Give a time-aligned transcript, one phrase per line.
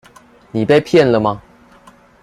[0.51, 1.43] 你被騙了嗎？